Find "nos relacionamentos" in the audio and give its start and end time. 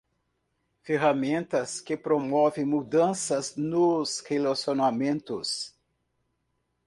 3.55-5.75